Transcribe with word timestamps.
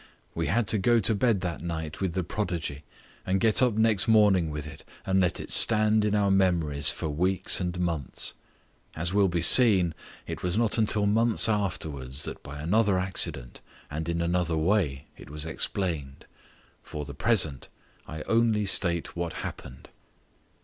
We 0.33 0.47
had 0.47 0.67
to 0.69 0.79
go 0.79 0.99
to 0.99 1.13
bed 1.13 1.41
that 1.41 1.61
night 1.61 2.01
with 2.01 2.13
the 2.13 2.23
prodigy 2.23 2.83
and 3.23 3.39
get 3.39 3.61
up 3.61 3.75
next 3.75 4.07
morning 4.07 4.49
with 4.49 4.65
it 4.65 4.83
and 5.05 5.19
let 5.19 5.39
it 5.39 5.51
stand 5.51 6.03
in 6.03 6.15
our 6.15 6.31
memories 6.31 6.89
for 6.91 7.07
weeks 7.07 7.61
and 7.61 7.79
months. 7.79 8.33
As 8.95 9.13
will 9.13 9.27
be 9.27 9.43
seen, 9.43 9.93
it 10.25 10.41
was 10.41 10.57
not 10.57 10.79
until 10.79 11.05
months 11.05 11.47
afterwards 11.47 12.23
that 12.23 12.41
by 12.41 12.61
another 12.63 12.97
accident 12.97 13.61
and 13.91 14.09
in 14.09 14.23
another 14.23 14.57
way 14.57 15.05
it 15.17 15.29
was 15.29 15.45
explained. 15.45 16.25
For 16.81 17.05
the 17.05 17.13
present 17.13 17.67
I 18.07 18.23
only 18.23 18.65
state 18.65 19.15
what 19.15 19.33
happened. 19.45 19.89